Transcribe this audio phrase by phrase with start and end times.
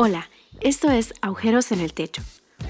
[0.00, 2.22] Hola, esto es Agujeros en el Techo,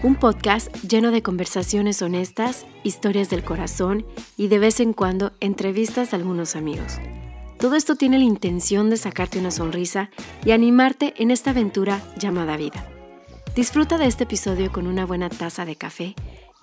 [0.03, 4.07] un podcast lleno de conversaciones honestas, historias del corazón
[4.39, 6.95] y de vez en cuando entrevistas a algunos amigos.
[7.61, 10.09] Todo esto tiene la intención de sacarte una sonrisa
[10.43, 12.83] y animarte en esta aventura llamada vida.
[13.55, 16.15] Disfruta de este episodio con una buena taza de café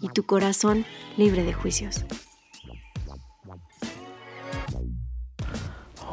[0.02, 0.84] y tu corazón
[1.16, 2.06] libre de juicios.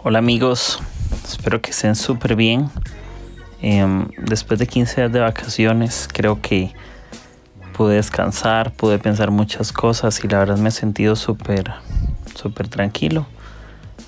[0.04, 0.78] Hola amigos,
[1.26, 2.70] espero que estén súper bien.
[3.64, 6.72] Em, después de 15 días de vacaciones, creo que
[7.72, 11.72] pude descansar, pude pensar muchas cosas y la verdad me he sentido súper,
[12.34, 13.24] súper tranquilo.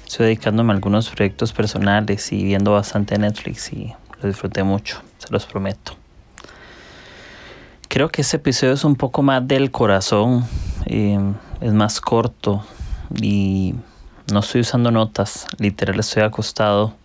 [0.05, 5.33] Estoy dedicándome a algunos proyectos personales y viendo bastante Netflix y lo disfruté mucho, se
[5.33, 5.97] los prometo.
[7.89, 10.45] Creo que este episodio es un poco más del corazón,
[10.87, 12.65] em, es más corto
[13.15, 13.77] y
[14.33, 17.04] no estoy usando notas, literal estoy acostado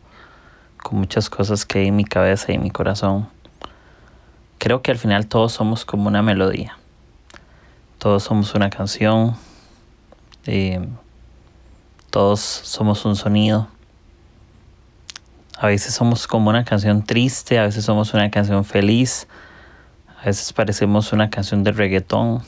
[0.81, 3.27] con muchas cosas que hay en mi cabeza y en mi corazón.
[4.57, 6.77] Creo que al final todos somos como una melodía.
[7.97, 9.35] Todos somos una canción.
[10.45, 10.85] Eh,
[12.09, 13.67] todos somos un sonido.
[15.57, 19.27] A veces somos como una canción triste, a veces somos una canción feliz,
[20.22, 22.44] a veces parecemos una canción de reggaetón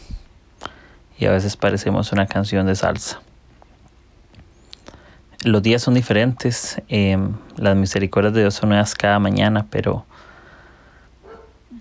[1.20, 3.22] y a veces parecemos una canción de salsa
[5.44, 10.06] los días son diferentes, em, las misericordias de Dios son nuevas cada mañana, pero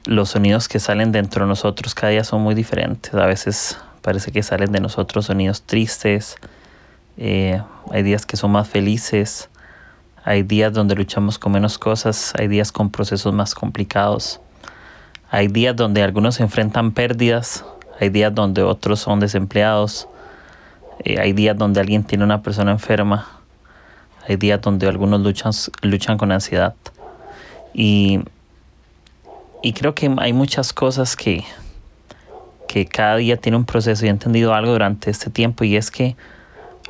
[0.07, 3.13] los sonidos que salen dentro de nosotros cada día son muy diferentes.
[3.15, 6.37] A veces parece que salen de nosotros sonidos tristes,
[7.19, 9.51] eh, hay días que son más felices,
[10.25, 14.41] hay días donde luchamos con menos cosas, hay días con procesos más complicados,
[15.31, 17.65] hay días donde algunos enfrentan pérdidas,
[18.01, 20.09] hay días donde otros son desempleados,
[21.05, 23.40] eh, hay días donde alguien tiene una persona enferma,
[24.31, 26.75] hay días donde algunos luchan, luchan con ansiedad.
[27.75, 28.21] Y,
[29.61, 31.43] y creo que hay muchas cosas que,
[32.69, 35.91] que cada día tiene un proceso y he entendido algo durante este tiempo y es
[35.91, 36.15] que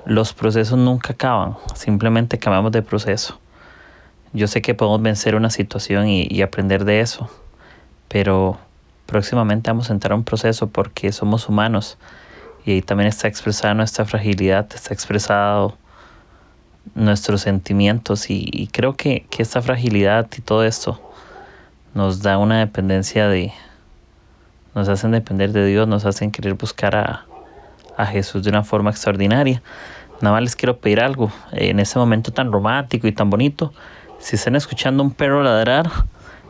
[0.05, 3.41] los procesos nunca acaban, simplemente cambiamos de proceso.
[4.35, 7.31] Yo sé que podemos vencer una situación y, y, aprender de eso,
[8.09, 8.59] pero
[9.07, 11.97] próximamente vamos a entrar a un proceso porque somos humanos
[12.67, 15.79] y ahí también está expresada nuestra fragilidad, está expresado
[16.95, 21.01] nuestros sentimientos y, creo que, esta fragilidad y todo esto
[21.95, 23.53] nos da una dependencia de,
[24.75, 27.27] nos hacen depender de Dios, nos hacen querer buscar a,
[27.97, 29.63] a Jesús de una forma extraordinaria.
[30.21, 33.73] Nada más les quiero pedir algo, en este momento tan romántico y tan bonito,
[34.19, 35.91] si están escuchando un perro ladrar,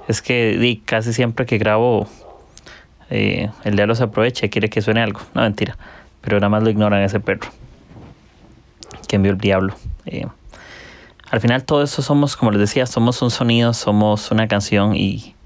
[0.09, 2.09] es que casi siempre que grabo
[3.11, 5.21] eh, el diablo se aprovecha y quiere que suene algo.
[5.35, 5.77] No, mentira,
[6.21, 7.49] pero nada más lo ignoran ese perro
[9.09, 9.75] que envió el diablo.
[10.11, 10.27] Eh,
[11.31, 15.37] al final todo eso somos, como les decía, somos un sonido, somos una canción y,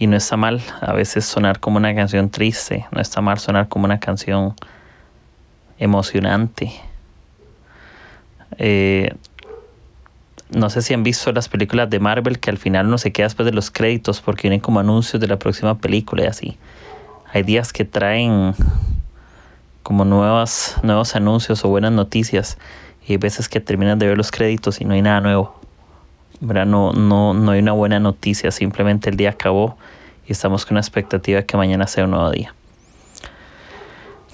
[0.00, 3.86] no está mal a veces sonar como una canción triste, no está mal sonar como
[3.86, 4.54] una canción
[5.78, 6.72] emocionante.
[8.58, 9.12] Eh,
[10.50, 13.26] no sé si han visto las películas de Marvel que al final no se queda
[13.26, 16.58] después de los créditos porque vienen como anuncios de la próxima película y así.
[17.32, 18.54] Hay días que traen
[19.82, 22.58] como nuevas, nuevos anuncios o buenas noticias.
[23.08, 25.58] Y hay veces que terminan de ver los créditos y no hay nada nuevo.
[26.40, 29.78] No, no, no hay una buena noticia, simplemente el día acabó
[30.26, 32.54] y estamos con la expectativa de que mañana sea un nuevo día.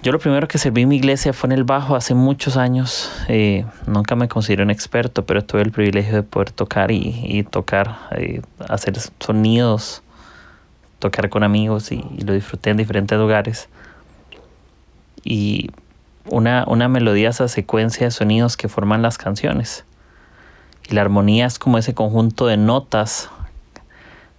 [0.02, 3.10] Yo lo primero que serví en mi iglesia fue en el bajo hace muchos años.
[3.28, 7.96] Eh, nunca me considero un experto, pero tuve el privilegio de poder tocar y, tocar,
[8.10, 10.02] eh, hacer sonidos,
[10.98, 13.68] tocar con amigos y, y, lo disfruté en diferentes lugares
[15.24, 15.70] y
[16.26, 19.84] una, una melodía, esa secuencia de sonidos que forman las canciones.
[20.88, 23.30] Y la armonía es como ese conjunto de notas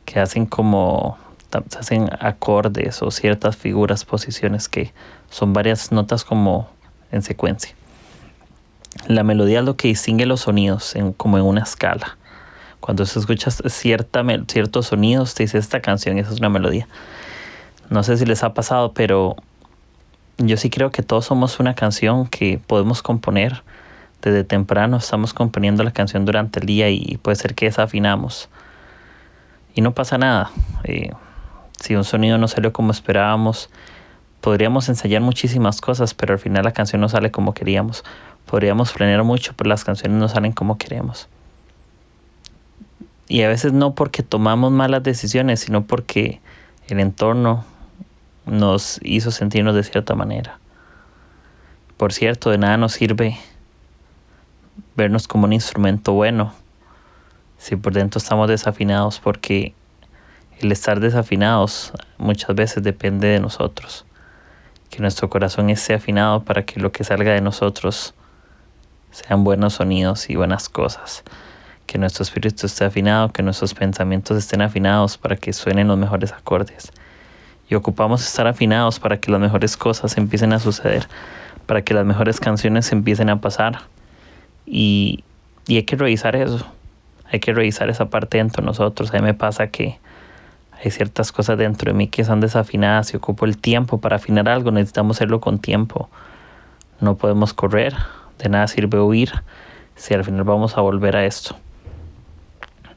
[0.05, 1.17] que hacen como
[1.69, 4.91] se hacen acordes o ciertas figuras, posiciones que
[5.29, 6.69] son varias notas como
[7.11, 7.73] en secuencia.
[9.07, 12.17] La melodía es lo que distingue los sonidos como en una escala.
[12.79, 16.87] Cuando se escuchas cierta, ciertos sonidos, te dice esta canción, esa es una melodía.
[17.89, 19.35] No sé si les ha pasado, pero
[20.37, 23.63] yo sí creo que todos somos una canción que podemos componer.
[24.21, 28.49] Desde temprano estamos componiendo la canción durante el día y puede ser que desafinamos.
[29.75, 30.51] Y no pasa nada.
[30.83, 31.11] Eh,
[31.79, 33.69] si un sonido no salió como esperábamos,
[34.41, 38.03] podríamos ensayar muchísimas cosas, pero al final la canción no sale como queríamos.
[38.45, 41.27] Podríamos planear mucho, pero las canciones no salen como queremos.
[43.27, 46.41] Y a veces no porque tomamos malas decisiones, sino porque
[46.87, 47.65] el entorno
[48.45, 50.59] nos hizo sentirnos de cierta manera.
[51.97, 53.37] Por cierto, de nada nos sirve
[54.95, 56.53] vernos como un instrumento bueno
[57.57, 59.73] si por dentro estamos desafinados porque
[60.61, 64.05] El estar desafinados muchas veces depende de nosotros.
[64.89, 68.13] Que nuestro corazón esté afinado para que lo que salga de nosotros
[69.11, 71.23] sean buenos sonidos y buenas cosas.
[71.87, 76.31] Que nuestro espíritu esté afinado, que nuestros pensamientos estén afinados para que suenen los mejores
[76.31, 76.91] acordes.
[77.69, 81.07] Y ocupamos estar afinados para que las mejores cosas empiecen a suceder,
[81.65, 83.81] para que las mejores canciones empiecen a pasar.
[84.65, 85.23] Y,
[85.67, 86.65] y hay que revisar eso.
[87.31, 89.11] Hay que revisar esa parte dentro de nosotros.
[89.13, 89.97] A mí me pasa que
[90.83, 94.47] hay ciertas cosas dentro de mí que son desafinadas y ocupo el tiempo para afinar
[94.47, 94.71] algo.
[94.71, 96.09] Necesitamos hacerlo con tiempo.
[96.99, 97.95] No podemos correr.
[98.37, 99.31] De nada sirve huir
[99.95, 101.55] si al final vamos a volver a esto.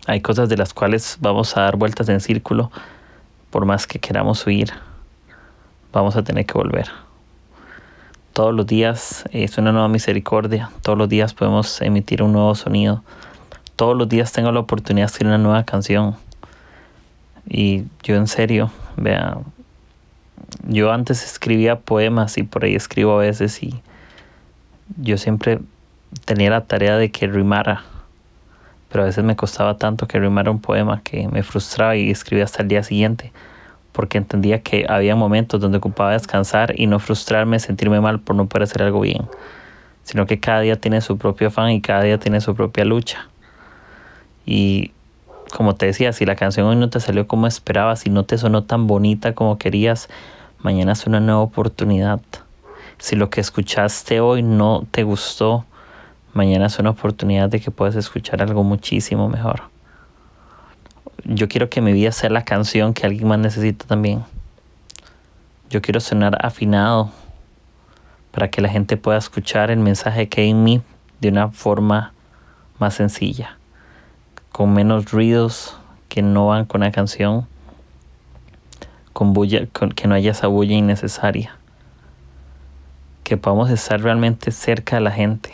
[0.07, 2.71] Hay cosas de las cuales vamos a dar vueltas en círculo.
[3.51, 4.73] Por más que queramos huir,
[5.93, 6.89] vamos a tener que volver.
[8.33, 10.71] Todos los días es una nueva misericordia.
[10.83, 13.03] Todos los días podemos emitir un nuevo sonido.
[13.77, 16.17] Todos los días tengo la oportunidad de escribir una nueva canción
[17.49, 19.39] y yo en serio, vea,
[20.65, 23.81] yo antes escribía poemas y por ahí escribo a veces y
[24.99, 25.61] yo siempre
[26.25, 27.85] tenía la tarea de que rimara,
[28.91, 32.45] pero a veces me costaba tanto que rimara un poema que me frustraba y escribía
[32.45, 33.33] hasta el día siguiente,
[33.93, 38.47] porque entendía que había momentos donde ocupaba descansar y no frustrarme, sentirme mal por no
[38.47, 39.29] poder hacer algo bien,
[40.05, 43.29] sino que cada día tiene su propio afán y cada día tiene su propia lucha.
[44.47, 44.93] Y
[45.55, 48.39] como te decía, si la canción hoy no te salió como esperabas, si no te
[48.39, 50.09] sonó tan bonita como querías,
[50.61, 52.21] mañana es una nueva oportunidad.
[52.99, 55.65] Si lo que escuchaste hoy no te gustó,
[56.35, 59.63] mañana es una oportunidad de que puedas escuchar algo muchísimo mejor.
[61.25, 64.25] Yo quiero que mi vida sea la canción que alguien más necesita también.
[65.71, 67.11] Yo quiero sonar afinado
[68.31, 70.83] para que la gente pueda escuchar el mensaje que hay en mí
[71.21, 72.13] de una forma
[72.79, 73.59] más sencilla
[74.59, 75.77] con menos ruidos
[76.09, 77.47] que no van con la canción,
[79.13, 81.55] con bulla, que no haya esa bulla innecesaria,
[83.23, 85.53] que podamos estar realmente cerca de la gente.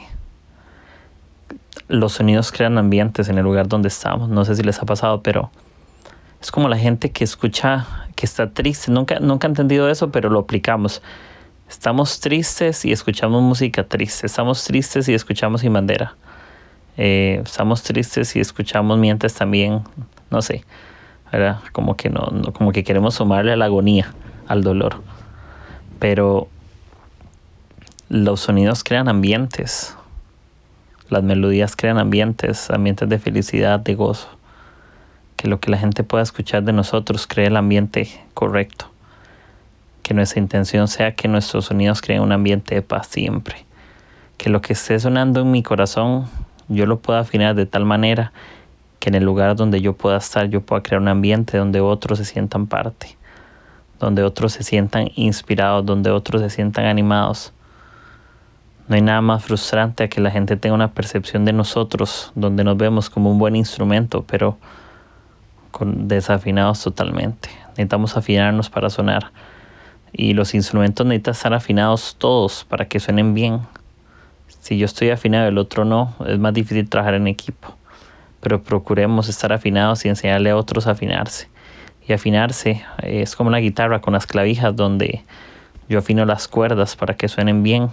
[1.88, 5.22] Los sonidos crean ambientes en el lugar donde estamos, no sé si les ha pasado,
[5.22, 5.50] pero
[6.40, 7.86] es como la gente que escucha,
[8.16, 11.02] que está triste, nunca, nunca he entendido eso, pero lo aplicamos.
[11.68, 16.14] Estamos tristes y escuchamos música triste, estamos tristes y escuchamos sin bandera.
[16.96, 19.82] Eh, estamos tristes y escuchamos mientras también,
[20.30, 20.64] no sé,
[21.72, 24.12] Como que, no, como que queremos sumarle a la agonía,
[24.46, 25.02] al dolor.
[25.98, 26.48] Pero
[28.08, 29.96] los sonidos crean ambientes,
[31.08, 34.28] las melodías crean ambientes, ambientes de felicidad, de gozo.
[35.36, 38.86] Que lo que la gente pueda escuchar de nosotros cree el ambiente correcto.
[40.02, 43.64] Que nuestra intención sea que nuestros sonidos creen un ambiente de paz siempre.
[44.38, 46.26] Que lo que esté sonando en mi corazón
[46.68, 48.32] yo lo pueda afinar de tal manera
[48.98, 52.18] que en el lugar donde yo pueda estar yo pueda crear un ambiente donde otros
[52.18, 53.18] se sientan parte,
[54.00, 57.52] donde otros se sientan inspirados, donde otros se sientan animados.
[58.86, 62.64] No hay nada más frustrante a que la gente tenga una percepción de nosotros donde
[62.64, 64.58] nos vemos como un buen instrumento, pero
[65.82, 67.48] desafinados totalmente.
[67.70, 69.30] Necesitamos afinarnos para sonar.
[70.12, 73.60] Y los instrumentos necesitan estar afinados todos para que suenen bien.
[74.60, 77.76] Si yo estoy afinado y el otro no, es más difícil trabajar en equipo.
[78.40, 81.48] Pero procuremos estar afinados y enseñarle a otros a afinarse.
[82.06, 85.24] Y afinarse es como una guitarra con las clavijas donde
[85.88, 87.88] yo afino las cuerdas para que suenen bien.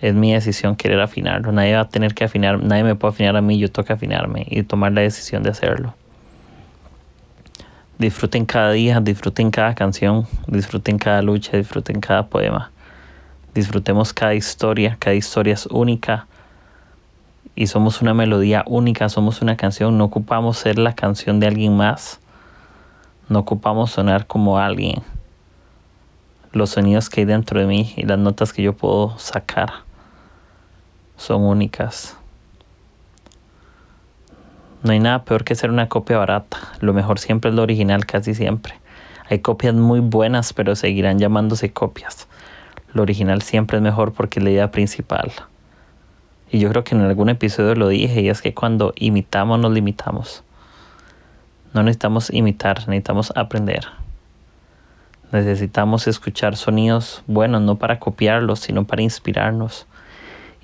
[0.00, 1.52] Es mi decisión querer afinarlo.
[1.52, 4.46] Nadie va a tener que afinar, nadie me puede afinar a mí, yo toca afinarme
[4.48, 5.94] y tomar la decisión de hacerlo.
[7.98, 12.70] Disfruten cada día, disfruten cada canción, disfruten cada lucha, disfruten cada poema.
[13.52, 16.26] Disfrutemos cada historia, cada historia es única
[17.54, 21.76] y somos una melodía única, somos una canción, no ocupamos ser la canción de alguien
[21.76, 22.20] más,
[23.28, 25.02] no ocupamos sonar como alguien.
[26.52, 29.89] Los sonidos que hay dentro de mí y las notas que yo puedo sacar
[31.20, 32.16] son únicas.
[34.82, 36.58] No hay nada peor que ser una copia barata.
[36.80, 38.74] Lo mejor siempre es lo original, casi siempre.
[39.28, 42.26] Hay copias muy buenas, pero seguirán llamándose copias
[42.92, 45.32] lo original siempre es mejor porque es la idea principal.
[46.50, 49.72] Y yo creo que en algún episodio lo dije y es que cuando imitamos nos
[49.72, 50.42] limitamos.
[51.72, 53.86] No necesitamos imitar, necesitamos aprender.
[55.30, 59.86] Necesitamos escuchar sonidos buenos, no para copiarlos, sino para inspirarnos.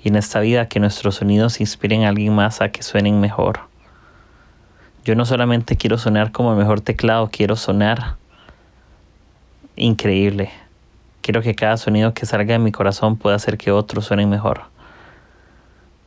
[0.07, 3.61] En esta vida que nuestros sonidos inspiren a alguien más a que suenen mejor.
[5.03, 8.15] Yo no solamente quiero sonar como el mejor teclado, quiero sonar
[9.75, 10.51] increíble
[11.27, 14.61] Quiero que cada sonido que salga de mi corazón pueda hacer que otros suenen mejor.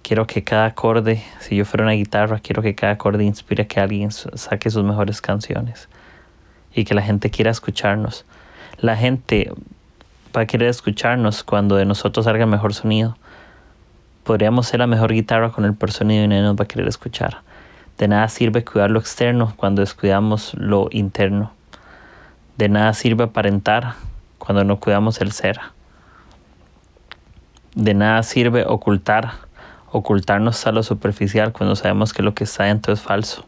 [0.01, 3.69] Quiero que cada acorde, si yo fuera una guitarra, quiero que cada acorde inspire a
[3.69, 5.91] que alguien saque sus mejores canciones.
[6.75, 8.25] y que la gente quiera escucharnos.
[8.79, 9.53] La gente
[10.35, 13.19] va a querer escucharnos cuando de nosotros salga mejor sonido.
[14.25, 16.89] Podríamos ser la mejor guitarra con el peor sonido y nadie nos va a querer
[16.89, 17.43] escuchar.
[17.99, 21.53] De nada sirve cuidar lo externo cuando descuidamos lo interno.
[22.57, 23.95] De nada sirve aparentar
[24.39, 25.61] cuando no cuidamos el ser.
[27.75, 29.33] De nada sirve ocultar,
[29.93, 33.47] ocultarnos a lo superficial cuando sabemos que lo que está dentro es falso.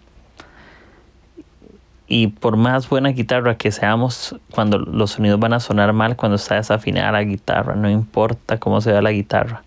[2.07, 6.37] Y por más buena guitarra que seamos, cuando los sonidos van a sonar mal, cuando
[6.37, 9.63] está desafinada la guitarra, no importa cómo se vea la guitarra,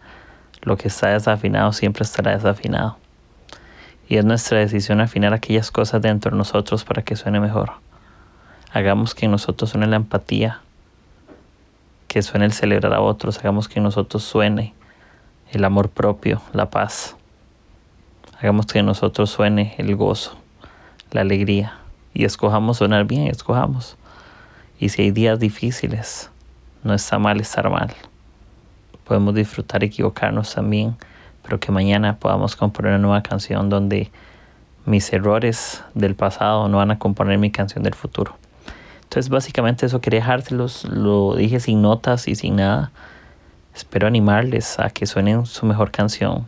[0.66, 2.98] lo que está desafinado siempre estará desafinado.
[4.10, 7.72] Y es nuestra decisión afinar aquellas cosas dentro de nosotros para que suene mejor.
[8.74, 10.60] Hagamos que en nosotros suene la empatía,
[12.08, 14.74] que suene el celebrar a otros, hagamos que en nosotros suene
[15.52, 17.16] el amor propio, la paz.
[18.40, 20.36] Hagamos que en nosotros suene el gozo,
[21.12, 21.78] la alegría
[22.14, 23.98] y escojamos sonar bien, escojamos.
[24.80, 26.30] Y si hay días difíciles,
[26.84, 27.94] no está mal estar mal.
[29.06, 30.96] Podemos disfrutar y equivocarnos también,
[31.44, 34.12] pero que mañana podamos componer una nueva canción donde
[34.86, 38.36] mis errores del pasado no van a componer mi canción del futuro.
[39.04, 42.92] Entonces básicamente eso quería dejárselos, lo dije sin notas y sin nada.
[43.76, 46.48] Espero animarles a que suenen su mejor canción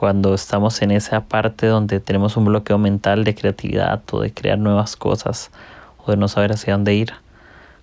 [0.00, 4.58] cuando estamos en esa parte donde tenemos un bloqueo mental de creatividad o de crear
[4.58, 5.50] nuevas cosas
[5.98, 7.12] o de no saber hacia dónde ir,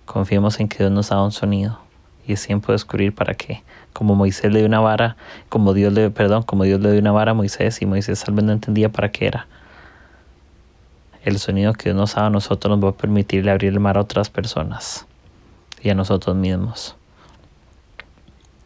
[0.04, 1.78] confiemos en que Dios nos da un sonido
[2.28, 3.62] y es tiempo de descubrir para qué.
[3.92, 5.16] Como Moisés le dio una vara,
[5.48, 8.34] como Dios le, perdón, como Dios le dio una vara a Moisés y Moisés tal
[8.34, 9.46] vez no entendía para qué era.
[11.24, 13.96] El sonido que Dios nos da a nosotros nos va a permitirle abrir el mar
[13.98, 15.06] a otras personas
[15.82, 16.94] y a nosotros mismos.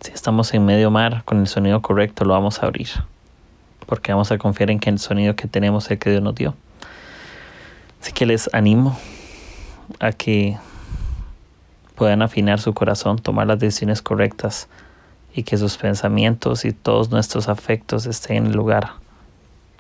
[0.01, 2.89] Si estamos en medio mar con el sonido correcto, lo vamos a abrir
[3.93, 6.35] porque vamos a confiar en que el sonido que tenemos es el que Dios nos
[6.35, 6.55] dio.
[8.01, 8.99] Así que les animo
[10.01, 10.57] a que
[12.03, 14.67] puedan afinar su corazón, tomar las decisiones correctas
[15.37, 18.95] y que sus pensamientos y todos nuestros afectos estén en el lugar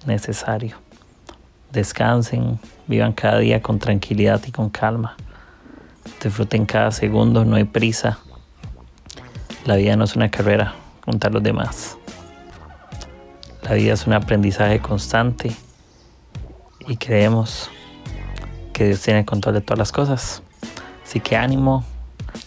[0.07, 0.77] necesario.
[1.73, 5.17] Descansen, vivan cada día con tranquilidad y con calma.
[6.23, 8.21] Disfruten cada segundo, no hay prisa.
[9.65, 11.99] La vida no es una carrera contra los demás.
[13.65, 15.57] La vida es un aprendizaje constante
[16.87, 17.69] y creemos
[18.73, 20.41] que Dios tiene control de todas las cosas.
[21.05, 21.85] Así que ánimo,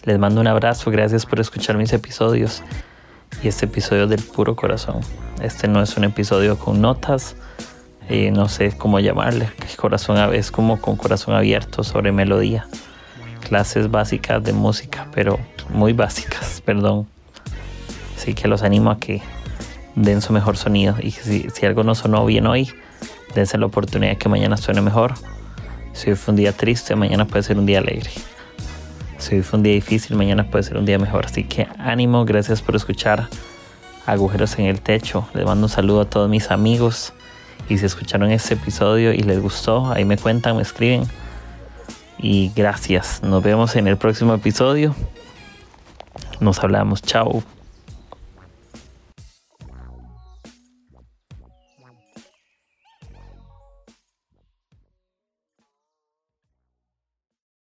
[0.04, 2.64] les mando un abrazo, gracias por escuchar mis episodios
[3.42, 5.02] y este episodio del puro corazón.
[5.42, 7.36] Este no es un episodio con notas,
[8.08, 12.68] eh, no sé cómo llamarle, corazón es como con corazón abierto sobre melodía.
[13.48, 15.40] Clases básicas de música, pero
[15.70, 17.08] muy básicas, perdón.
[18.18, 19.22] Así que los animo a que
[19.96, 20.96] den su mejor sonido.
[21.00, 22.72] Y si, si algo no sonó bien hoy,
[23.36, 25.14] dense la oportunidad de que mañana suene mejor.
[25.94, 28.10] Si hoy fue un día triste, mañana puede ser un día alegre.
[29.26, 31.26] Si hoy fue un día difícil, mañana puede ser un día mejor.
[31.26, 33.28] Así que ánimo, gracias por escuchar
[34.06, 35.28] Agujeros en el Techo.
[35.34, 37.12] Les mando un saludo a todos mis amigos.
[37.68, 41.08] Y si escucharon este episodio y les gustó, ahí me cuentan, me escriben.
[42.20, 43.24] Y gracias.
[43.24, 44.96] Nos vemos en el próximo episodio.
[46.40, 47.02] Nos hablamos.
[47.02, 47.55] Chao.